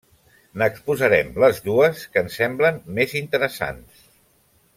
N'exposarem 0.61 1.29
les 1.43 1.59
dues 1.67 2.03
que 2.15 2.23
ens 2.25 2.39
semblen 2.41 2.81
més 2.99 3.15
interessants. 3.21 4.03